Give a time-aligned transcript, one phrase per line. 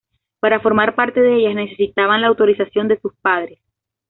[0.39, 3.59] Para formar parte de ellas necesitaban la autorización de sus padres.